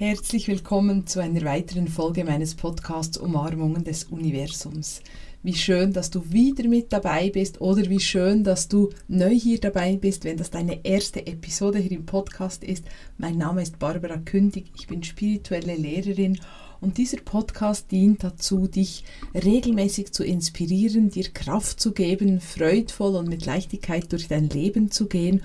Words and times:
Herzlich 0.00 0.46
willkommen 0.46 1.08
zu 1.08 1.18
einer 1.18 1.42
weiteren 1.42 1.88
Folge 1.88 2.22
meines 2.22 2.54
Podcasts 2.54 3.18
Umarmungen 3.18 3.82
des 3.82 4.04
Universums. 4.04 5.02
Wie 5.42 5.56
schön, 5.56 5.92
dass 5.92 6.08
du 6.08 6.30
wieder 6.30 6.68
mit 6.68 6.92
dabei 6.92 7.30
bist 7.30 7.60
oder 7.60 7.82
wie 7.90 7.98
schön, 7.98 8.44
dass 8.44 8.68
du 8.68 8.90
neu 9.08 9.34
hier 9.34 9.58
dabei 9.58 9.96
bist, 9.96 10.22
wenn 10.22 10.36
das 10.36 10.52
deine 10.52 10.84
erste 10.84 11.26
Episode 11.26 11.80
hier 11.80 11.98
im 11.98 12.06
Podcast 12.06 12.62
ist. 12.62 12.84
Mein 13.16 13.38
Name 13.38 13.60
ist 13.60 13.80
Barbara 13.80 14.18
Kündig, 14.18 14.70
ich 14.78 14.86
bin 14.86 15.02
spirituelle 15.02 15.74
Lehrerin 15.74 16.38
und 16.80 16.96
dieser 16.96 17.18
Podcast 17.18 17.90
dient 17.90 18.22
dazu, 18.22 18.68
dich 18.68 19.02
regelmäßig 19.34 20.12
zu 20.12 20.22
inspirieren, 20.22 21.10
dir 21.10 21.28
Kraft 21.30 21.80
zu 21.80 21.90
geben, 21.90 22.40
freudvoll 22.40 23.16
und 23.16 23.28
mit 23.28 23.46
Leichtigkeit 23.46 24.12
durch 24.12 24.28
dein 24.28 24.48
Leben 24.48 24.92
zu 24.92 25.08
gehen 25.08 25.42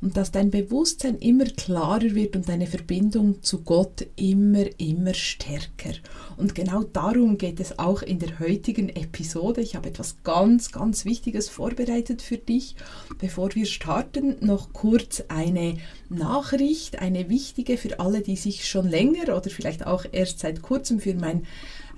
und 0.00 0.16
dass 0.16 0.30
dein 0.30 0.50
Bewusstsein 0.50 1.16
immer 1.18 1.44
klarer 1.44 2.14
wird 2.14 2.36
und 2.36 2.48
deine 2.48 2.66
Verbindung 2.66 3.42
zu 3.42 3.62
Gott 3.62 4.06
immer, 4.16 4.64
immer 4.78 5.14
stärker. 5.14 5.94
Und 6.36 6.54
genau 6.54 6.82
darum 6.82 7.38
geht 7.38 7.60
es 7.60 7.78
auch 7.78 8.02
in 8.02 8.18
der 8.18 8.38
heutigen 8.38 8.88
Episode. 8.88 9.60
Ich 9.60 9.76
habe 9.76 9.88
etwas 9.88 10.16
ganz, 10.22 10.72
ganz 10.72 11.04
Wichtiges 11.04 11.48
vorbereitet 11.48 12.22
für 12.22 12.38
dich. 12.38 12.76
Bevor 13.18 13.54
wir 13.54 13.66
starten, 13.66 14.36
noch 14.40 14.72
kurz 14.72 15.24
eine 15.28 15.78
Nachricht, 16.08 16.98
eine 17.00 17.28
wichtige 17.28 17.76
für 17.76 17.98
alle, 18.00 18.20
die 18.20 18.36
sich 18.36 18.68
schon 18.68 18.88
länger 18.88 19.36
oder 19.36 19.50
vielleicht 19.50 19.86
auch 19.86 20.04
erst 20.10 20.40
seit 20.40 20.62
kurzem 20.62 21.00
für 21.00 21.14
mein 21.14 21.46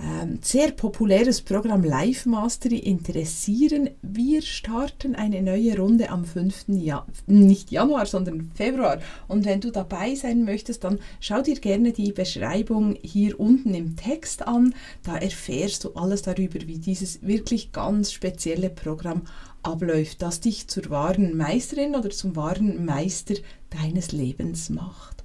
ähm, 0.01 0.39
sehr 0.43 0.71
populäres 0.71 1.41
Programm 1.41 1.83
Live 1.83 2.25
Mastery 2.25 2.79
interessieren. 2.79 3.91
Wir 4.03 4.43
starten 4.43 5.17
eine 5.17 5.43
neue 5.43 5.77
Runde 5.77 6.11
am 6.11 6.25
5. 6.25 6.67
Ja 6.69 7.05
nicht 7.27 7.73
Januar, 7.73 8.07
sondern 8.07 8.51
Februar. 8.55 9.01
Und 9.27 9.45
wenn 9.45 9.61
du 9.61 9.73
dabei 9.73 10.15
sein 10.15 10.45
möchtest, 10.45 10.85
dann 10.85 11.01
schau 11.21 11.43
dir 11.43 11.57
gerne 11.57 11.93
die 11.93 12.13
Beschreibung 12.13 12.97
hier 13.03 13.41
unten 13.41 13.75
im 13.75 13.97
Text 13.97 14.47
an. 14.47 14.75
Da 15.03 15.17
erfährst 15.17 15.85
du 15.85 15.93
alles 15.95 16.23
darüber, 16.23 16.61
wie 16.67 16.79
dieses 16.79 17.23
wirklich 17.23 17.73
ganz 17.73 18.13
spezielle 18.13 18.71
Programm 18.71 19.23
abläuft, 19.63 20.23
das 20.23 20.41
dich 20.41 20.69
zur 20.69 20.89
wahren 20.91 21.37
Meisterin 21.37 21.97
oder 21.97 22.11
zum 22.11 22.37
wahren 22.37 22.85
Meister 22.85 23.35
deines 23.71 24.13
Lebens 24.13 24.71
macht. 24.71 25.18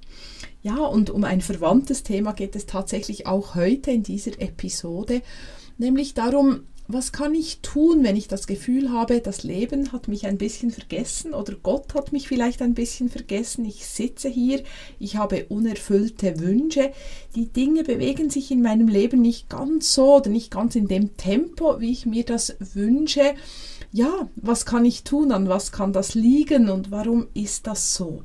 Ja, 0.64 0.78
und 0.78 1.10
um 1.10 1.24
ein 1.24 1.42
verwandtes 1.42 2.04
Thema 2.04 2.32
geht 2.32 2.56
es 2.56 2.64
tatsächlich 2.64 3.26
auch 3.26 3.54
heute 3.54 3.90
in 3.90 4.02
dieser 4.02 4.40
Episode, 4.40 5.20
nämlich 5.76 6.14
darum, 6.14 6.60
was 6.88 7.12
kann 7.12 7.34
ich 7.34 7.60
tun, 7.60 8.02
wenn 8.02 8.16
ich 8.16 8.28
das 8.28 8.46
Gefühl 8.46 8.90
habe, 8.90 9.20
das 9.20 9.42
Leben 9.42 9.92
hat 9.92 10.08
mich 10.08 10.26
ein 10.26 10.38
bisschen 10.38 10.70
vergessen 10.70 11.34
oder 11.34 11.54
Gott 11.62 11.92
hat 11.92 12.12
mich 12.12 12.28
vielleicht 12.28 12.62
ein 12.62 12.72
bisschen 12.72 13.10
vergessen. 13.10 13.66
Ich 13.66 13.84
sitze 13.84 14.30
hier, 14.30 14.62
ich 14.98 15.16
habe 15.16 15.44
unerfüllte 15.50 16.40
Wünsche. 16.40 16.92
Die 17.34 17.48
Dinge 17.48 17.84
bewegen 17.84 18.30
sich 18.30 18.50
in 18.50 18.62
meinem 18.62 18.88
Leben 18.88 19.20
nicht 19.20 19.50
ganz 19.50 19.92
so 19.92 20.16
oder 20.16 20.30
nicht 20.30 20.50
ganz 20.50 20.76
in 20.76 20.88
dem 20.88 21.14
Tempo, 21.18 21.78
wie 21.78 21.92
ich 21.92 22.06
mir 22.06 22.24
das 22.24 22.56
wünsche. 22.58 23.34
Ja, 23.92 24.30
was 24.36 24.64
kann 24.64 24.86
ich 24.86 25.04
tun? 25.04 25.30
An 25.30 25.46
was 25.46 25.72
kann 25.72 25.92
das 25.92 26.14
liegen 26.14 26.70
und 26.70 26.90
warum 26.90 27.26
ist 27.34 27.66
das 27.66 27.94
so? 27.94 28.22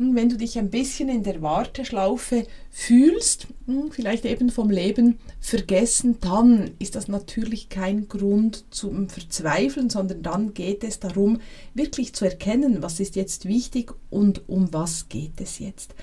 Hm, 0.00 0.14
wenn 0.14 0.30
du 0.30 0.38
dich 0.38 0.58
ein 0.58 0.70
bisschen 0.70 1.10
in 1.10 1.22
der 1.24 1.42
Warteschlaufe 1.42 2.46
fühlst, 2.70 3.48
hm, 3.66 3.92
vielleicht 3.92 4.24
eben 4.24 4.48
vom 4.48 4.70
Leben 4.70 5.18
vergessen, 5.40 6.16
dann 6.22 6.70
ist 6.78 6.94
das 6.94 7.06
natürlich 7.06 7.68
kein 7.68 8.08
Grund 8.08 8.64
zum 8.70 9.10
Verzweifeln, 9.10 9.90
sondern 9.90 10.22
dann 10.22 10.54
geht 10.54 10.84
es 10.84 11.00
darum, 11.00 11.38
wirklich 11.74 12.14
zu 12.14 12.24
erkennen, 12.24 12.82
was 12.82 12.98
ist 12.98 13.14
jetzt 13.14 13.44
wichtig 13.44 13.92
und 14.08 14.48
um 14.48 14.72
was 14.72 15.10
geht 15.10 15.38
es 15.38 15.58
jetzt. 15.58 15.94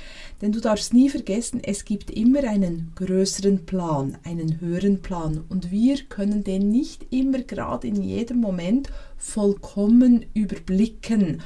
Denn 0.44 0.52
du 0.52 0.60
darfst 0.62 0.94
nie 0.94 1.10
vergessen, 1.10 1.60
es 1.64 1.84
gibt 1.84 2.12
immer 2.12 2.44
einen 2.44 2.92
größeren 2.94 3.66
Plan, 3.66 4.20
einen 4.24 4.62
höheren 4.62 5.02
Plan 5.02 5.44
und 5.50 5.72
wir 5.72 5.98
können 6.04 6.44
den 6.44 6.70
nicht 6.70 7.08
immer 7.12 7.40
gerade 7.40 7.88
in 7.88 8.04
jedem 8.04 8.38
Moment 8.38 8.90
vollkommen 9.18 10.26
überblicken. 10.34 11.42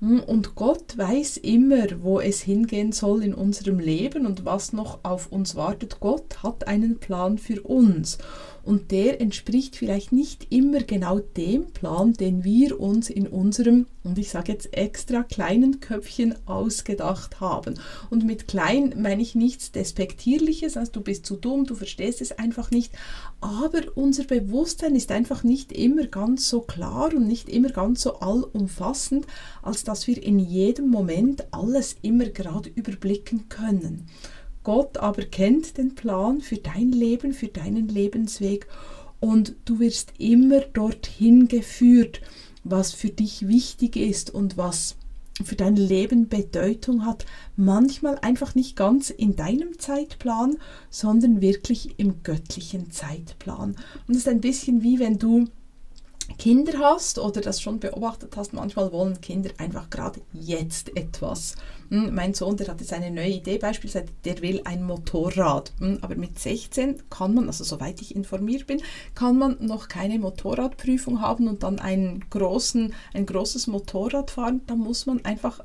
Hm, 0.00 0.20
und 0.20 0.56
Gott 0.56 0.98
weiß 0.98 1.36
immer, 1.38 1.86
wo 2.02 2.20
es 2.20 2.42
hingehen 2.42 2.92
soll 2.92 3.22
in 3.22 3.34
unserem 3.34 3.78
Leben 3.78 4.26
und 4.26 4.44
was 4.44 4.72
noch 4.72 5.00
auf 5.04 5.30
uns 5.30 5.54
wartet. 5.54 6.00
Gott 6.00 6.42
hat 6.42 6.66
einen 6.66 6.98
Plan 6.98 7.38
für 7.38 7.62
uns 7.62 8.18
und 8.64 8.90
der 8.90 9.20
entspricht 9.20 9.76
vielleicht 9.76 10.12
nicht 10.12 10.46
immer 10.50 10.80
genau 10.80 11.18
dem 11.18 11.72
Plan, 11.72 12.12
den 12.12 12.44
wir 12.44 12.78
uns 12.80 13.10
in 13.10 13.26
unserem, 13.26 13.86
und 14.04 14.18
ich 14.18 14.30
sage 14.30 14.52
jetzt 14.52 14.76
extra 14.76 15.22
kleinen 15.22 15.80
Köpfchen 15.80 16.34
ausgedacht 16.46 17.40
haben. 17.40 17.74
Und 18.10 18.24
mit 18.24 18.48
klein 18.48 18.94
meine 18.96 19.22
ich 19.22 19.34
nichts 19.34 19.72
Despektierliches, 19.72 20.76
also 20.76 20.92
du 20.92 21.00
bist 21.00 21.26
zu 21.26 21.36
dumm, 21.36 21.64
du 21.64 21.74
verstehst 21.74 22.20
es 22.20 22.32
einfach 22.32 22.70
nicht, 22.70 22.92
aber 23.40 23.80
unser 23.94 24.24
Bewusstsein 24.24 24.94
ist 24.94 25.10
einfach 25.10 25.42
nicht 25.42 25.72
immer 25.72 26.06
ganz 26.06 26.48
so 26.48 26.60
klar 26.60 27.12
und 27.14 27.26
nicht 27.26 27.48
immer 27.48 27.70
ganz 27.70 28.02
so 28.02 28.20
allumfassend, 28.20 29.26
als 29.62 29.84
dass 29.84 30.06
wir 30.06 30.22
in 30.22 30.38
jedem 30.38 30.88
Moment 30.88 31.46
alles 31.52 31.96
immer 32.02 32.26
gerade 32.26 32.70
überblicken 32.70 33.48
können. 33.48 34.06
Gott 34.62 34.98
aber 34.98 35.22
kennt 35.22 35.76
den 35.78 35.94
Plan 35.94 36.40
für 36.40 36.56
dein 36.56 36.92
Leben, 36.92 37.32
für 37.32 37.48
deinen 37.48 37.88
Lebensweg 37.88 38.66
und 39.20 39.54
du 39.64 39.80
wirst 39.80 40.12
immer 40.18 40.60
dorthin 40.60 41.48
geführt, 41.48 42.20
was 42.64 42.92
für 42.92 43.08
dich 43.08 43.48
wichtig 43.48 43.96
ist 43.96 44.32
und 44.32 44.56
was 44.56 44.96
für 45.44 45.56
dein 45.56 45.76
Leben 45.76 46.28
Bedeutung 46.28 47.06
hat. 47.06 47.24
Manchmal 47.56 48.18
einfach 48.18 48.54
nicht 48.54 48.76
ganz 48.76 49.10
in 49.10 49.34
deinem 49.34 49.78
Zeitplan, 49.78 50.58
sondern 50.90 51.40
wirklich 51.40 51.98
im 51.98 52.22
göttlichen 52.22 52.90
Zeitplan. 52.90 53.76
Und 54.06 54.14
es 54.14 54.18
ist 54.18 54.28
ein 54.28 54.40
bisschen 54.40 54.82
wie 54.82 54.98
wenn 54.98 55.18
du 55.18 55.48
Kinder 56.38 56.78
hast 56.78 57.18
oder 57.18 57.40
das 57.40 57.60
schon 57.60 57.80
beobachtet 57.80 58.36
hast, 58.36 58.52
manchmal 58.52 58.92
wollen 58.92 59.20
Kinder 59.20 59.50
einfach 59.58 59.90
gerade 59.90 60.20
jetzt 60.32 60.96
etwas. 60.96 61.56
Hm, 61.88 62.14
mein 62.14 62.34
Sohn, 62.34 62.56
der 62.56 62.68
hat 62.68 62.80
jetzt 62.80 62.92
eine 62.92 63.10
neue 63.10 63.28
Idee, 63.28 63.58
beispielsweise, 63.58 64.06
der 64.24 64.40
will 64.42 64.62
ein 64.64 64.82
Motorrad. 64.82 65.72
Hm, 65.78 65.98
aber 66.00 66.14
mit 66.16 66.38
16 66.38 67.02
kann 67.10 67.34
man, 67.34 67.46
also 67.46 67.64
soweit 67.64 68.00
ich 68.00 68.16
informiert 68.16 68.66
bin, 68.66 68.80
kann 69.14 69.38
man 69.38 69.56
noch 69.60 69.88
keine 69.88 70.18
Motorradprüfung 70.18 71.20
haben 71.20 71.48
und 71.48 71.62
dann 71.62 71.78
einen 71.78 72.24
großen, 72.30 72.94
ein 73.14 73.26
großes 73.26 73.66
Motorrad 73.66 74.30
fahren. 74.30 74.62
Da 74.66 74.74
muss 74.74 75.06
man 75.06 75.24
einfach 75.24 75.60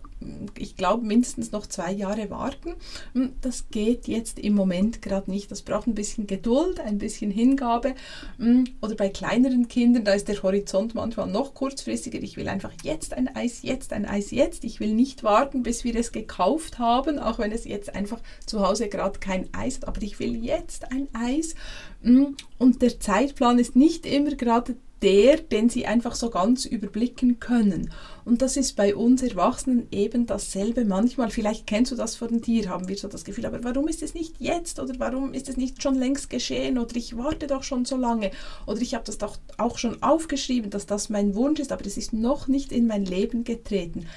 ich 0.57 0.75
glaube, 0.75 1.05
mindestens 1.05 1.51
noch 1.51 1.67
zwei 1.67 1.91
Jahre 1.91 2.29
warten. 2.29 2.75
Hm, 3.13 3.33
das 3.41 3.69
geht 3.69 4.07
jetzt 4.07 4.39
im 4.39 4.53
Moment 4.53 5.01
gerade 5.01 5.29
nicht. 5.29 5.51
Das 5.51 5.61
braucht 5.61 5.87
ein 5.87 5.95
bisschen 5.95 6.27
Geduld, 6.27 6.79
ein 6.79 6.97
bisschen 6.97 7.31
Hingabe. 7.31 7.95
Hm, 8.37 8.65
oder 8.81 8.95
bei 8.95 9.09
kleineren 9.09 9.67
Kindern, 9.67 10.03
da 10.03 10.13
ist 10.13 10.27
der 10.27 10.41
Horizont 10.41 10.95
manchmal 10.95 11.27
noch 11.27 11.53
kurzfristiger. 11.53 12.19
Ich 12.21 12.37
will 12.37 12.47
einfach 12.47 12.73
jetzt 12.83 13.13
ein 13.13 13.33
Eis, 13.35 13.63
jetzt 13.63 13.93
ein 13.93 14.05
Eis, 14.05 14.31
jetzt. 14.31 14.63
Ich 14.63 14.79
will 14.79 14.93
nicht 14.93 15.23
warten, 15.23 15.63
bis 15.63 15.83
wir 15.83 15.95
es 15.95 16.11
gekauft 16.11 16.79
haben, 16.79 17.19
auch 17.19 17.39
wenn 17.39 17.51
es 17.51 17.65
jetzt 17.65 17.95
einfach 17.95 18.19
zu 18.45 18.65
Hause 18.65 18.89
gerade 18.89 19.19
kein 19.19 19.47
Eis 19.53 19.77
hat. 19.77 19.87
Aber 19.87 20.01
ich 20.01 20.19
will 20.19 20.43
jetzt 20.43 20.91
ein 20.91 21.07
Eis. 21.13 21.55
Hm, 22.01 22.35
und 22.57 22.81
der 22.81 22.99
Zeitplan 22.99 23.59
ist 23.59 23.75
nicht 23.75 24.05
immer 24.05 24.35
gerade 24.35 24.75
der, 25.01 25.37
den 25.37 25.69
sie 25.69 25.85
einfach 25.85 26.15
so 26.15 26.29
ganz 26.29 26.65
überblicken 26.65 27.39
können. 27.39 27.91
Und 28.25 28.41
das 28.41 28.57
ist 28.57 28.75
bei 28.75 28.95
uns 28.95 29.21
Erwachsenen 29.21 29.87
eben 29.91 30.25
dasselbe. 30.25 30.85
Manchmal, 30.85 31.29
vielleicht 31.29 31.67
kennst 31.67 31.91
du 31.91 31.95
das 31.95 32.15
von 32.15 32.41
dir, 32.41 32.69
haben 32.69 32.87
wir 32.87 32.97
so 32.97 33.07
das 33.07 33.23
Gefühl, 33.23 33.45
aber 33.45 33.63
warum 33.63 33.87
ist 33.87 34.01
es 34.01 34.13
nicht 34.13 34.35
jetzt 34.39 34.79
oder 34.79 34.95
warum 34.97 35.33
ist 35.33 35.49
es 35.49 35.57
nicht 35.57 35.81
schon 35.83 35.95
längst 35.95 36.29
geschehen 36.29 36.77
oder 36.77 36.95
ich 36.95 37.15
warte 37.15 37.47
doch 37.47 37.63
schon 37.63 37.85
so 37.85 37.95
lange 37.95 38.31
oder 38.65 38.81
ich 38.81 38.95
habe 38.95 39.05
das 39.05 39.17
doch 39.17 39.37
auch 39.57 39.77
schon 39.77 40.01
aufgeschrieben, 40.01 40.71
dass 40.71 40.85
das 40.85 41.09
mein 41.09 41.35
Wunsch 41.35 41.59
ist, 41.59 41.71
aber 41.71 41.85
es 41.85 41.97
ist 41.97 42.13
noch 42.13 42.47
nicht 42.47 42.71
in 42.71 42.87
mein 42.87 43.05
Leben 43.05 43.43
getreten. 43.43 44.07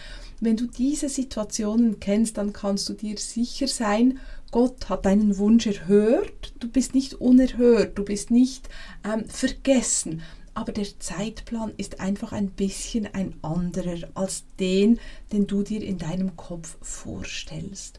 Wenn 0.41 0.57
du 0.57 0.67
diese 0.67 1.11
Situationen 1.11 2.01
kennst, 2.01 2.39
dann 2.39 2.55
kannst 2.55 2.89
du 2.89 2.95
dir 2.95 3.19
sicher 3.19 3.69
sein, 3.69 4.19
Gott 4.51 4.89
hat 4.89 5.05
deinen 5.05 5.39
Wunsch 5.39 5.67
erhört, 5.67 6.55
du 6.59 6.67
bist 6.67 6.95
nicht 6.95 7.15
unerhört, 7.15 7.97
du 7.97 8.05
bist 8.05 8.31
nicht 8.31 8.69
ähm, 9.05 9.27
vergessen 9.29 10.23
aber 10.55 10.73
der 10.73 10.87
Zeitplan 10.99 11.73
ist 11.77 12.01
einfach 12.01 12.33
ein 12.33 12.51
bisschen 12.51 13.07
ein 13.15 13.35
anderer 13.43 14.09
als 14.15 14.45
den, 14.59 14.99
den 15.33 15.47
du 15.47 15.63
dir 15.63 15.83
in 15.83 15.99
deinem 15.99 16.37
Kopf 16.37 16.77
vorstellst. 16.83 17.99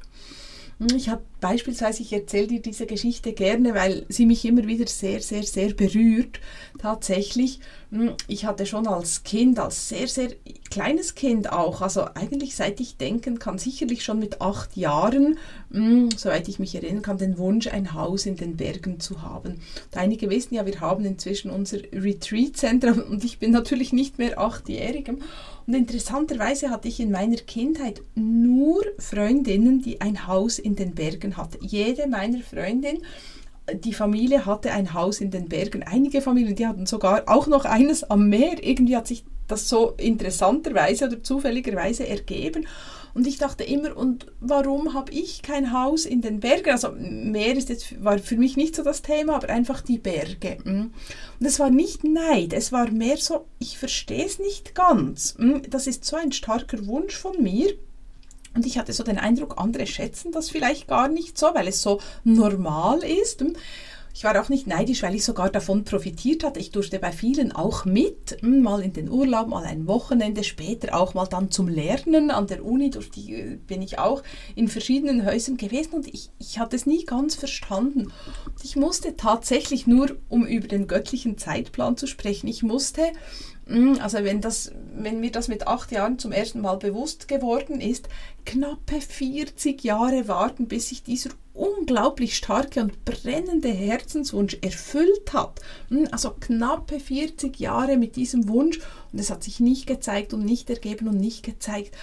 Ich 0.95 1.09
habe 1.09 1.21
beispielsweise, 1.41 2.01
ich 2.01 2.11
erzähle 2.11 2.47
dir 2.47 2.59
diese 2.59 2.87
Geschichte 2.87 3.33
gerne, 3.33 3.75
weil 3.75 4.03
sie 4.09 4.25
mich 4.25 4.43
immer 4.45 4.65
wieder 4.65 4.87
sehr, 4.87 5.21
sehr, 5.21 5.43
sehr 5.43 5.75
berührt. 5.75 6.39
Tatsächlich, 6.79 7.59
hm, 7.91 8.13
ich 8.27 8.45
hatte 8.45 8.65
schon 8.65 8.87
als 8.87 9.23
Kind, 9.23 9.59
als 9.59 9.89
sehr, 9.89 10.07
sehr 10.07 10.29
kleines 10.71 11.13
Kind 11.13 11.51
auch, 11.51 11.81
also 11.81 12.05
eigentlich 12.15 12.55
seit 12.55 12.79
ich 12.79 12.97
denken 12.97 13.37
kann, 13.37 13.59
sicherlich 13.59 14.03
schon 14.03 14.17
mit 14.17 14.41
acht 14.41 14.75
Jahren, 14.75 15.37
hm, 15.71 16.09
soweit 16.17 16.47
ich 16.47 16.57
mich 16.57 16.73
erinnern 16.73 17.03
kann, 17.03 17.19
den 17.19 17.37
Wunsch, 17.37 17.67
ein 17.67 17.93
Haus 17.93 18.25
in 18.25 18.35
den 18.35 18.57
Bergen 18.57 18.99
zu 18.99 19.21
haben. 19.21 19.53
Und 19.91 19.97
einige 19.97 20.31
wissen 20.31 20.55
ja, 20.55 20.65
wir 20.65 20.79
haben 20.79 21.05
inzwischen 21.05 21.51
unser 21.51 21.77
Retreat-Zentrum 21.93 23.03
und 23.03 23.23
ich 23.23 23.37
bin 23.37 23.51
natürlich 23.51 23.93
nicht 23.93 24.17
mehr 24.17 24.39
achtjährig. 24.39 25.11
Und 25.67 25.73
interessanterweise 25.73 26.69
hatte 26.69 26.87
ich 26.87 26.99
in 26.99 27.11
meiner 27.11 27.37
Kindheit 27.37 28.01
nur 28.15 28.83
Freundinnen, 28.97 29.81
die 29.81 30.01
ein 30.01 30.27
Haus 30.27 30.59
in 30.59 30.75
den 30.75 30.95
Bergen 30.95 31.37
hatten. 31.37 31.65
Jede 31.65 32.07
meiner 32.07 32.39
Freundinnen 32.39 33.01
die 33.73 33.93
Familie 33.93 34.45
hatte 34.45 34.71
ein 34.71 34.93
Haus 34.93 35.21
in 35.21 35.31
den 35.31 35.47
Bergen. 35.47 35.83
Einige 35.83 36.21
Familien, 36.21 36.55
die 36.55 36.67
hatten 36.67 36.85
sogar 36.85 37.23
auch 37.27 37.47
noch 37.47 37.65
eines 37.65 38.03
am 38.03 38.27
Meer. 38.29 38.63
Irgendwie 38.63 38.95
hat 38.97 39.07
sich 39.07 39.23
das 39.51 39.69
so 39.69 39.93
interessanterweise 39.97 41.05
oder 41.05 41.21
zufälligerweise 41.21 42.07
ergeben. 42.07 42.65
Und 43.13 43.27
ich 43.27 43.37
dachte 43.37 43.63
immer, 43.63 43.97
und 43.97 44.27
warum 44.39 44.93
habe 44.93 45.11
ich 45.11 45.41
kein 45.41 45.73
Haus 45.73 46.05
in 46.05 46.21
den 46.21 46.39
Bergen? 46.39 46.71
Also 46.71 46.91
Meer 46.97 47.55
ist 47.55 47.69
jetzt, 47.69 48.03
war 48.03 48.19
für 48.19 48.37
mich 48.37 48.55
nicht 48.55 48.75
so 48.75 48.83
das 48.83 49.01
Thema, 49.01 49.35
aber 49.35 49.49
einfach 49.49 49.81
die 49.81 49.97
Berge. 49.97 50.59
Hm. 50.63 50.93
Und 51.39 51.45
es 51.45 51.59
war 51.59 51.69
nicht 51.69 52.03
Neid, 52.03 52.53
es 52.53 52.71
war 52.71 52.89
mehr 52.89 53.17
so, 53.17 53.45
ich 53.59 53.77
verstehe 53.77 54.25
es 54.25 54.39
nicht 54.39 54.75
ganz. 54.75 55.35
Hm. 55.37 55.63
Das 55.69 55.87
ist 55.87 56.05
so 56.05 56.15
ein 56.15 56.31
starker 56.31 56.85
Wunsch 56.87 57.15
von 57.17 57.41
mir. 57.41 57.73
Und 58.53 58.65
ich 58.65 58.77
hatte 58.77 58.93
so 58.93 59.03
den 59.03 59.17
Eindruck, 59.17 59.55
andere 59.57 59.87
schätzen 59.87 60.31
das 60.31 60.49
vielleicht 60.49 60.87
gar 60.87 61.07
nicht 61.07 61.37
so, 61.37 61.47
weil 61.53 61.67
es 61.67 61.81
so 61.81 61.99
normal 62.23 63.03
ist. 63.03 63.43
Ich 64.13 64.23
war 64.23 64.39
auch 64.41 64.49
nicht 64.49 64.67
neidisch, 64.67 65.03
weil 65.03 65.15
ich 65.15 65.23
sogar 65.23 65.49
davon 65.49 65.83
profitiert 65.83 66.43
hatte. 66.43 66.59
Ich 66.59 66.71
durfte 66.71 66.99
bei 66.99 67.11
vielen 67.11 67.51
auch 67.51 67.85
mit, 67.85 68.37
hm, 68.41 68.61
mal 68.61 68.81
in 68.81 68.93
den 68.93 69.09
Urlaub, 69.09 69.47
mal 69.47 69.63
ein 69.63 69.87
Wochenende, 69.87 70.43
später 70.43 70.95
auch 70.95 71.13
mal 71.13 71.27
dann 71.27 71.51
zum 71.51 71.67
Lernen 71.67 72.31
an 72.31 72.47
der 72.47 72.65
Uni, 72.65 72.89
durch 72.89 73.09
die 73.09 73.33
äh, 73.33 73.57
bin 73.67 73.81
ich 73.81 73.99
auch 73.99 74.23
in 74.55 74.67
verschiedenen 74.67 75.25
Häusern 75.25 75.57
gewesen 75.57 75.93
und 75.93 76.07
ich, 76.07 76.29
ich 76.39 76.59
hatte 76.59 76.75
es 76.75 76.85
nie 76.85 77.05
ganz 77.05 77.35
verstanden. 77.35 78.11
Ich 78.63 78.75
musste 78.75 79.15
tatsächlich 79.15 79.87
nur, 79.87 80.17
um 80.29 80.45
über 80.45 80.67
den 80.67 80.87
göttlichen 80.87 81.37
Zeitplan 81.37 81.97
zu 81.97 82.07
sprechen, 82.07 82.47
ich 82.47 82.63
musste 82.63 83.01
hm, 83.67 83.99
also 84.01 84.23
wenn, 84.23 84.41
das, 84.41 84.71
wenn 84.95 85.19
mir 85.19 85.31
das 85.31 85.47
mit 85.47 85.67
acht 85.67 85.91
Jahren 85.91 86.19
zum 86.19 86.31
ersten 86.31 86.61
Mal 86.61 86.77
bewusst 86.77 87.27
geworden 87.27 87.79
ist, 87.79 88.09
knappe 88.45 88.99
40 88.99 89.83
Jahre 89.83 90.27
warten, 90.27 90.67
bis 90.67 90.89
sich 90.89 91.03
dieser 91.03 91.29
unglaublich 91.61 92.35
starke 92.35 92.81
und 92.81 93.05
brennende 93.05 93.69
Herzenswunsch 93.69 94.57
erfüllt 94.61 95.31
hat. 95.31 95.61
Hm, 95.89 96.07
also 96.11 96.31
knappe 96.31 96.99
40 96.99 97.59
Jahre 97.59 97.97
mit 97.97 98.15
diesem 98.15 98.47
Wunsch 98.49 98.79
und 99.11 99.19
es 99.19 99.29
hat 99.29 99.43
sich 99.43 99.59
nicht 99.59 99.85
gezeigt 99.85 100.33
und 100.33 100.43
nicht 100.43 100.69
ergeben 100.71 101.07
und 101.07 101.19
nicht 101.19 101.43
gezeigt. 101.43 101.95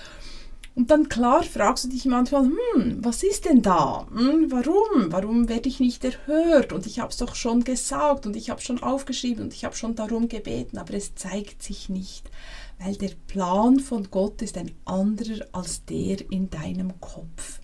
Und 0.76 0.92
dann 0.92 1.08
klar 1.08 1.42
fragst 1.42 1.84
du 1.84 1.88
dich 1.88 2.04
manchmal, 2.04 2.44
hm, 2.44 2.98
was 3.00 3.24
ist 3.24 3.46
denn 3.46 3.62
da? 3.62 4.06
Hm, 4.14 4.52
warum? 4.52 5.10
Warum 5.10 5.48
werde 5.48 5.68
ich 5.68 5.80
nicht 5.80 6.04
erhört? 6.04 6.72
Und 6.72 6.86
ich 6.86 7.00
habe 7.00 7.10
es 7.10 7.16
doch 7.16 7.34
schon 7.34 7.64
gesagt 7.64 8.26
und 8.26 8.36
ich 8.36 8.50
habe 8.50 8.60
schon 8.60 8.80
aufgeschrieben 8.80 9.42
und 9.42 9.54
ich 9.54 9.64
habe 9.64 9.74
schon 9.74 9.96
darum 9.96 10.28
gebeten, 10.28 10.78
aber 10.78 10.94
es 10.94 11.16
zeigt 11.16 11.64
sich 11.64 11.88
nicht, 11.88 12.30
weil 12.78 12.94
der 12.94 13.10
Plan 13.26 13.80
von 13.80 14.08
Gott 14.12 14.40
ist 14.40 14.56
ein 14.56 14.70
anderer 14.84 15.44
als 15.50 15.84
der 15.84 16.30
in 16.30 16.48
deinem 16.48 17.00
Kopf. 17.00 17.57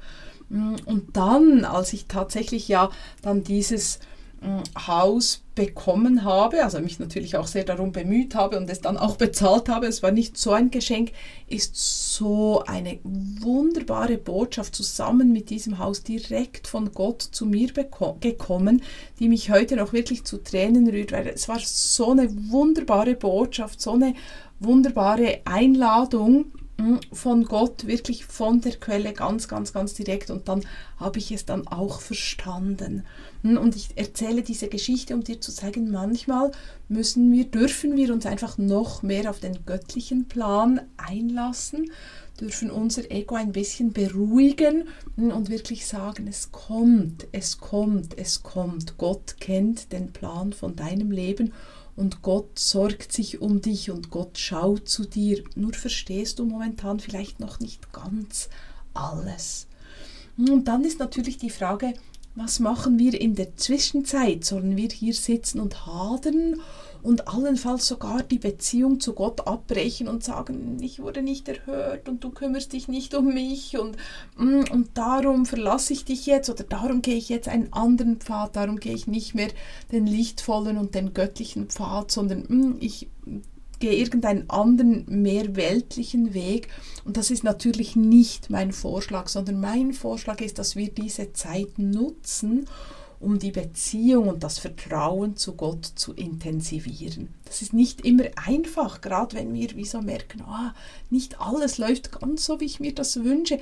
Hm, 0.50 0.76
und 0.84 1.16
dann, 1.16 1.64
als 1.64 1.92
ich 1.92 2.06
tatsächlich 2.06 2.68
ja 2.68 2.90
dann 3.22 3.44
dieses 3.44 3.98
Haus 4.86 5.42
bekommen 5.54 6.24
habe, 6.24 6.64
also 6.64 6.80
mich 6.80 6.98
natürlich 6.98 7.36
auch 7.36 7.46
sehr 7.46 7.64
darum 7.64 7.92
bemüht 7.92 8.34
habe 8.34 8.58
und 8.58 8.68
es 8.68 8.80
dann 8.80 8.98
auch 8.98 9.16
bezahlt 9.16 9.68
habe, 9.68 9.86
es 9.86 10.02
war 10.02 10.10
nicht 10.10 10.36
so 10.36 10.52
ein 10.52 10.70
Geschenk, 10.70 11.12
ist 11.46 11.76
so 12.14 12.62
eine 12.66 12.98
wunderbare 13.04 14.18
Botschaft 14.18 14.74
zusammen 14.74 15.32
mit 15.32 15.50
diesem 15.50 15.78
Haus 15.78 16.02
direkt 16.02 16.66
von 16.66 16.92
Gott 16.92 17.22
zu 17.22 17.46
mir 17.46 17.72
gekommen, 17.72 18.82
die 19.18 19.28
mich 19.28 19.50
heute 19.50 19.76
noch 19.76 19.92
wirklich 19.92 20.24
zu 20.24 20.42
Tränen 20.42 20.88
rührt, 20.88 21.12
weil 21.12 21.28
es 21.28 21.48
war 21.48 21.60
so 21.60 22.10
eine 22.10 22.28
wunderbare 22.50 23.14
Botschaft, 23.14 23.80
so 23.80 23.92
eine 23.92 24.14
wunderbare 24.60 25.40
Einladung 25.44 26.46
von 27.12 27.44
Gott, 27.44 27.86
wirklich 27.86 28.24
von 28.24 28.60
der 28.60 28.76
Quelle 28.76 29.12
ganz, 29.12 29.48
ganz, 29.48 29.72
ganz 29.72 29.94
direkt. 29.94 30.30
Und 30.30 30.48
dann 30.48 30.64
habe 30.96 31.18
ich 31.18 31.30
es 31.30 31.44
dann 31.44 31.66
auch 31.68 32.00
verstanden. 32.00 33.04
Hm, 33.42 33.56
und 33.56 33.76
ich 33.76 33.90
erzähle 33.96 34.42
diese 34.42 34.68
Geschichte, 34.68 35.14
um 35.14 35.22
dir 35.22 35.40
zu 35.40 35.52
zeigen, 35.52 35.90
manchmal 35.90 36.50
müssen 36.88 37.32
wir, 37.32 37.44
dürfen 37.44 37.96
wir 37.96 38.12
uns 38.12 38.26
einfach 38.26 38.58
noch 38.58 39.02
mehr 39.02 39.30
auf 39.30 39.38
den 39.38 39.64
göttlichen 39.64 40.26
Plan 40.26 40.80
einlassen, 40.96 41.90
dürfen 42.40 42.70
unser 42.70 43.10
Ego 43.10 43.36
ein 43.36 43.52
bisschen 43.52 43.92
beruhigen 43.92 44.88
hm, 45.16 45.30
und 45.30 45.50
wirklich 45.50 45.86
sagen, 45.86 46.26
es 46.26 46.50
kommt, 46.50 47.28
es 47.32 47.58
kommt, 47.58 48.18
es 48.18 48.42
kommt. 48.42 48.98
Gott 48.98 49.36
kennt 49.38 49.92
den 49.92 50.12
Plan 50.12 50.52
von 50.52 50.74
deinem 50.74 51.12
Leben 51.12 51.52
und 51.96 52.22
Gott 52.22 52.58
sorgt 52.58 53.12
sich 53.12 53.40
um 53.40 53.60
dich 53.60 53.90
und 53.90 54.10
Gott 54.10 54.38
schaut 54.38 54.88
zu 54.88 55.04
dir. 55.04 55.44
Nur 55.54 55.72
verstehst 55.72 56.38
du 56.38 56.44
momentan 56.44 57.00
vielleicht 57.00 57.40
noch 57.40 57.60
nicht 57.60 57.92
ganz 57.92 58.48
alles. 58.94 59.66
Und 60.36 60.66
dann 60.66 60.84
ist 60.84 60.98
natürlich 60.98 61.38
die 61.38 61.50
Frage, 61.50 61.94
was 62.34 62.58
machen 62.58 62.98
wir 62.98 63.20
in 63.20 63.36
der 63.36 63.56
Zwischenzeit? 63.56 64.44
Sollen 64.44 64.76
wir 64.76 64.88
hier 64.88 65.14
sitzen 65.14 65.60
und 65.60 65.86
hadern 65.86 66.56
und 67.04 67.28
allenfalls 67.28 67.86
sogar 67.86 68.22
die 68.22 68.38
Beziehung 68.38 68.98
zu 68.98 69.12
Gott 69.12 69.46
abbrechen 69.46 70.08
und 70.08 70.24
sagen, 70.24 70.78
ich 70.80 71.00
wurde 71.00 71.22
nicht 71.22 71.46
erhört 71.48 72.08
und 72.08 72.24
du 72.24 72.30
kümmerst 72.30 72.72
dich 72.72 72.88
nicht 72.88 73.14
um 73.14 73.26
mich 73.32 73.78
und, 73.78 73.96
mm, 74.38 74.72
und 74.72 74.88
darum 74.94 75.44
verlasse 75.44 75.92
ich 75.92 76.06
dich 76.06 76.24
jetzt 76.24 76.48
oder 76.48 76.64
darum 76.64 77.02
gehe 77.02 77.16
ich 77.16 77.28
jetzt 77.28 77.46
einen 77.46 77.72
anderen 77.74 78.16
Pfad, 78.16 78.56
darum 78.56 78.80
gehe 78.80 78.94
ich 78.94 79.06
nicht 79.06 79.34
mehr 79.34 79.48
den 79.92 80.06
lichtvollen 80.06 80.78
und 80.78 80.94
den 80.94 81.12
göttlichen 81.12 81.68
Pfad, 81.68 82.10
sondern 82.10 82.46
mm, 82.48 82.76
ich 82.80 83.08
gehe 83.80 83.96
irgendeinen 83.96 84.48
anderen, 84.48 85.04
mehr 85.06 85.56
weltlichen 85.56 86.32
Weg. 86.32 86.68
Und 87.04 87.18
das 87.18 87.30
ist 87.30 87.44
natürlich 87.44 87.96
nicht 87.96 88.48
mein 88.48 88.72
Vorschlag, 88.72 89.28
sondern 89.28 89.60
mein 89.60 89.92
Vorschlag 89.92 90.40
ist, 90.40 90.58
dass 90.58 90.74
wir 90.74 90.88
diese 90.88 91.34
Zeit 91.34 91.78
nutzen, 91.78 92.66
um 93.24 93.38
die 93.38 93.50
Beziehung 93.50 94.28
und 94.28 94.44
das 94.44 94.58
Vertrauen 94.58 95.36
zu 95.36 95.54
Gott 95.54 95.84
zu 95.94 96.12
intensivieren. 96.12 97.28
Das 97.46 97.62
ist 97.62 97.72
nicht 97.72 98.02
immer 98.02 98.24
einfach, 98.36 99.00
gerade 99.00 99.36
wenn 99.36 99.54
wir 99.54 99.74
wie 99.76 99.86
so 99.86 100.02
merken, 100.02 100.44
oh, 100.46 100.70
nicht 101.10 101.40
alles 101.40 101.78
läuft 101.78 102.20
ganz 102.20 102.44
so, 102.44 102.60
wie 102.60 102.66
ich 102.66 102.80
mir 102.80 102.94
das 102.94 103.24
wünsche. 103.24 103.58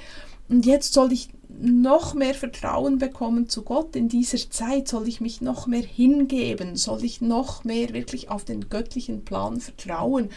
Und 0.49 0.67
jetzt 0.67 0.93
soll 0.93 1.13
ich 1.13 1.29
noch 1.49 2.15
mehr 2.15 2.35
Vertrauen 2.35 2.99
bekommen 2.99 3.49
zu 3.49 3.63
Gott 3.63 3.95
in 3.95 4.09
dieser 4.09 4.51
Zeit, 4.51 4.89
soll 4.89 5.07
ich 5.07 5.21
mich 5.21 5.41
noch 5.41 5.67
mehr 5.67 5.83
hingeben, 5.83 6.77
soll 6.77 7.05
ich 7.05 7.21
noch 7.21 7.65
mehr 7.65 7.93
wirklich 7.93 8.31
auf 8.31 8.45
den 8.45 8.69
göttlichen 8.69 9.25
Plan 9.25 9.61
vertrauen. 9.61 10.31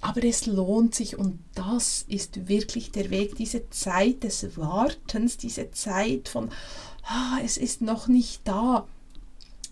Aber 0.00 0.22
es 0.22 0.46
lohnt 0.46 0.94
sich 0.94 1.18
und 1.18 1.40
das 1.54 2.04
ist 2.06 2.48
wirklich 2.48 2.92
der 2.92 3.10
Weg, 3.10 3.34
diese 3.36 3.68
Zeit 3.70 4.22
des 4.22 4.56
Wartens, 4.56 5.36
diese 5.36 5.70
Zeit 5.72 6.28
von, 6.28 6.50
ah, 7.04 7.38
es 7.44 7.56
ist 7.56 7.82
noch 7.82 8.06
nicht 8.06 8.42
da, 8.44 8.86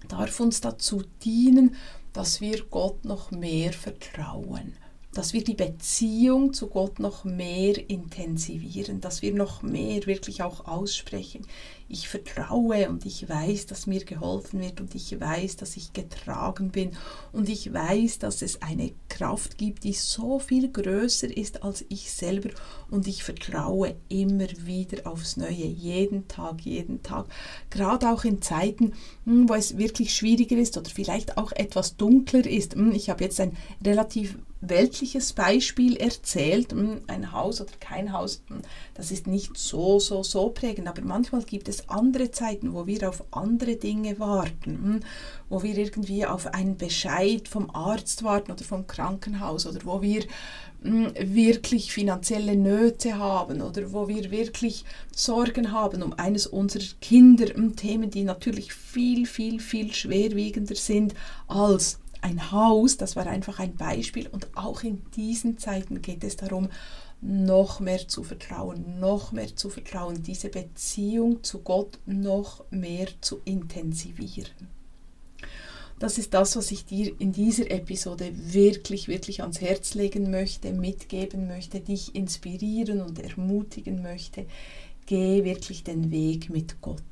darf 0.08 0.40
uns 0.40 0.60
dazu 0.60 1.04
dienen, 1.24 1.76
dass 2.12 2.40
wir 2.40 2.64
Gott 2.64 3.04
noch 3.04 3.30
mehr 3.30 3.72
vertrauen 3.72 4.74
dass 5.16 5.32
wir 5.32 5.42
die 5.42 5.54
Beziehung 5.54 6.52
zu 6.52 6.66
Gott 6.66 6.98
noch 6.98 7.24
mehr 7.24 7.88
intensivieren, 7.88 9.00
dass 9.00 9.22
wir 9.22 9.32
noch 9.32 9.62
mehr 9.62 10.04
wirklich 10.06 10.42
auch 10.42 10.66
aussprechen 10.66 11.46
ich 11.88 12.08
vertraue 12.08 12.88
und 12.88 13.06
ich 13.06 13.28
weiß, 13.28 13.66
dass 13.66 13.86
mir 13.86 14.04
geholfen 14.04 14.60
wird 14.60 14.80
und 14.80 14.94
ich 14.94 15.20
weiß, 15.20 15.56
dass 15.56 15.76
ich 15.76 15.92
getragen 15.92 16.70
bin 16.70 16.90
und 17.32 17.48
ich 17.48 17.72
weiß, 17.72 18.18
dass 18.18 18.42
es 18.42 18.60
eine 18.60 18.92
Kraft 19.08 19.56
gibt, 19.56 19.84
die 19.84 19.92
so 19.92 20.40
viel 20.40 20.70
größer 20.70 21.34
ist 21.34 21.62
als 21.62 21.84
ich 21.88 22.10
selber 22.10 22.50
und 22.90 23.06
ich 23.06 23.22
vertraue 23.22 23.94
immer 24.08 24.48
wieder 24.64 25.06
aufs 25.08 25.36
Neue, 25.36 25.50
jeden 25.50 26.26
Tag, 26.26 26.62
jeden 26.62 27.02
Tag, 27.04 27.26
gerade 27.70 28.10
auch 28.10 28.24
in 28.24 28.42
Zeiten, 28.42 28.92
hm, 29.24 29.48
wo 29.48 29.54
es 29.54 29.78
wirklich 29.78 30.14
schwieriger 30.14 30.56
ist 30.56 30.76
oder 30.76 30.90
vielleicht 30.90 31.38
auch 31.38 31.52
etwas 31.52 31.96
dunkler 31.96 32.46
ist. 32.46 32.74
Hm, 32.74 32.92
ich 32.92 33.10
habe 33.10 33.22
jetzt 33.22 33.40
ein 33.40 33.56
relativ 33.84 34.36
weltliches 34.60 35.32
Beispiel 35.32 35.96
erzählt, 35.96 36.72
hm, 36.72 37.02
ein 37.06 37.32
Haus 37.32 37.60
oder 37.60 37.72
kein 37.78 38.12
Haus, 38.12 38.42
das 38.94 39.10
ist 39.10 39.26
nicht 39.26 39.56
so, 39.56 39.98
so, 40.00 40.22
so 40.22 40.48
prägend, 40.50 40.88
aber 40.88 41.02
manchmal 41.02 41.42
gibt 41.42 41.68
es 41.68 41.88
andere 41.88 42.30
Zeiten, 42.30 42.72
wo 42.72 42.86
wir 42.86 43.08
auf 43.08 43.24
andere 43.30 43.76
Dinge 43.76 44.18
warten, 44.18 44.70
hm? 44.82 45.00
wo 45.48 45.62
wir 45.62 45.76
irgendwie 45.76 46.24
auf 46.26 46.46
einen 46.54 46.76
Bescheid 46.76 47.48
vom 47.48 47.70
Arzt 47.70 48.22
warten 48.24 48.52
oder 48.52 48.64
vom 48.64 48.86
Krankenhaus 48.86 49.66
oder 49.66 49.80
wo 49.84 50.00
wir 50.00 50.24
hm, 50.82 51.12
wirklich 51.18 51.92
finanzielle 51.92 52.56
Nöte 52.56 53.18
haben 53.18 53.60
oder 53.60 53.92
wo 53.92 54.08
wir 54.08 54.30
wirklich 54.30 54.84
Sorgen 55.14 55.72
haben 55.72 56.02
um 56.02 56.12
eines 56.14 56.46
unserer 56.46 56.84
Kinder, 57.00 57.46
hm, 57.46 57.76
Themen, 57.76 58.10
die 58.10 58.24
natürlich 58.24 58.72
viel, 58.72 59.26
viel, 59.26 59.60
viel 59.60 59.92
schwerwiegender 59.92 60.76
sind 60.76 61.14
als 61.46 61.98
ein 62.26 62.50
Haus, 62.50 62.96
das 62.96 63.14
war 63.14 63.26
einfach 63.26 63.60
ein 63.60 63.76
Beispiel. 63.76 64.26
Und 64.26 64.56
auch 64.56 64.82
in 64.82 65.02
diesen 65.16 65.58
Zeiten 65.58 66.02
geht 66.02 66.24
es 66.24 66.36
darum, 66.36 66.68
noch 67.20 67.80
mehr 67.80 68.08
zu 68.08 68.22
vertrauen, 68.22 68.98
noch 69.00 69.32
mehr 69.32 69.54
zu 69.54 69.70
vertrauen, 69.70 70.22
diese 70.22 70.48
Beziehung 70.48 71.42
zu 71.42 71.60
Gott 71.60 71.98
noch 72.04 72.64
mehr 72.70 73.08
zu 73.20 73.40
intensivieren. 73.44 74.68
Das 75.98 76.18
ist 76.18 76.34
das, 76.34 76.56
was 76.56 76.72
ich 76.72 76.84
dir 76.84 77.18
in 77.18 77.32
dieser 77.32 77.70
Episode 77.70 78.30
wirklich, 78.34 79.08
wirklich 79.08 79.40
ans 79.40 79.62
Herz 79.62 79.94
legen 79.94 80.30
möchte, 80.30 80.72
mitgeben 80.72 81.46
möchte, 81.46 81.80
dich 81.80 82.14
inspirieren 82.14 83.00
und 83.00 83.18
ermutigen 83.18 84.02
möchte. 84.02 84.44
Geh 85.06 85.44
wirklich 85.44 85.84
den 85.84 86.10
Weg 86.10 86.50
mit 86.50 86.82
Gott. 86.82 87.02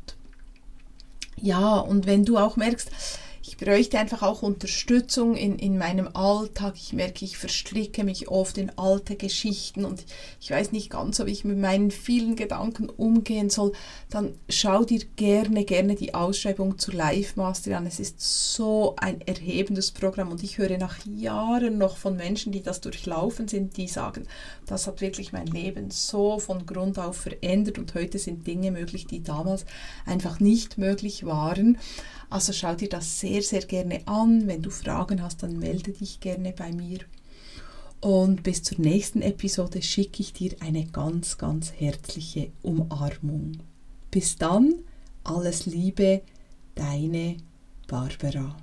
Ja, 1.41 1.79
und 1.79 2.07
wenn 2.07 2.25
du 2.25 2.37
auch 2.37 2.57
merkst, 2.57 2.91
ich 3.47 3.59
bräuchte 3.59 3.99
einfach 3.99 4.23
auch 4.23 4.41
Unterstützung 4.43 5.37
in, 5.37 5.59
in 5.59 5.77
meinem 5.77 6.09
Alltag. 6.15 6.77
Ich 6.77 6.95
merke, 6.95 7.27
ich 7.27 7.37
verstricke 7.37 8.03
mich 8.03 8.29
oft 8.29 8.57
in 8.57 8.73
alte 8.79 9.17
Geschichten 9.17 9.85
und 9.85 10.03
ich 10.41 10.51
weiß 10.51 10.73
nicht 10.73 10.89
ganz, 10.89 11.21
ob 11.21 11.29
ich 11.29 11.45
mit 11.45 11.59
meinen 11.59 11.91
vielen 11.91 12.37
Gedanken 12.37 12.89
umgehen 12.89 13.51
soll. 13.51 13.73
Dann 14.09 14.33
schau 14.49 14.85
dir 14.85 15.01
gerne, 15.17 15.67
gerne 15.67 15.95
die 15.95 16.15
Ausschreibung 16.15 16.79
zur 16.79 16.95
Live 16.95 17.37
Master 17.37 17.77
an. 17.77 17.87
Es 17.87 18.01
ist 18.01 18.19
so 18.55 18.95
ein 18.97 19.21
erhebendes 19.21 19.91
Programm 19.91 20.33
und 20.33 20.43
ich 20.43 20.57
höre 20.57 20.79
nach 20.79 21.05
Jahren 21.05 21.77
noch 21.77 21.99
von 21.99 22.17
Menschen, 22.17 22.51
die 22.51 22.63
das 22.63 22.81
durchlaufen 22.81 23.47
sind, 23.47 23.77
die 23.77 23.89
sagen, 23.89 24.27
das 24.65 24.87
hat 24.87 25.03
wirklich 25.03 25.33
mein 25.35 25.49
Leben 25.49 25.91
so 25.91 26.39
von 26.39 26.65
Grund 26.65 26.99
auf 26.99 27.19
verändert 27.19 27.79
und 27.79 27.95
heute 27.95 28.19
sind 28.19 28.47
Dinge 28.47 28.71
möglich, 28.71 29.07
die 29.07 29.23
damals 29.23 29.67
einfach 30.07 30.41
nicht 30.41 30.79
möglich 30.79 31.27
waren. 31.27 31.77
Also 32.35 32.53
schau 32.53 32.75
dir 32.75 32.89
das 32.89 33.21
sehr, 33.21 33.43
sehr 33.43 33.65
gerne 33.65 34.09
an. 34.09 34.49
Wenn 34.49 34.61
du 34.61 34.69
Fragen 34.69 35.23
hast, 35.23 35.45
dann 35.45 35.57
melde 35.57 35.93
dich 35.93 36.19
gerne 36.19 36.53
bei 36.53 36.73
mir. 36.73 36.99
Und 38.01 38.43
bis 38.43 38.65
zur 38.65 38.81
nächsten 38.81 39.23
Episode 39.23 39.81
schicke 39.81 40.21
ich 40.21 40.33
dir 40.33 40.57
eine 40.59 40.85
ganz, 40.85 41.39
ganz 41.39 41.71
herzliche 41.71 42.51
Umarmung. 42.61 43.59
Bis 44.11 44.35
dann, 44.35 44.75
alles 45.23 45.67
Liebe, 45.67 46.23
deine 46.75 47.37
Barbara. 47.87 48.57